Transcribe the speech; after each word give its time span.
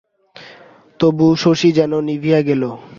তবু 0.99 1.27
শশী 1.35 1.69
যেন 1.71 1.91
নিভিয়া 2.07 2.39
গেল। 2.41 2.63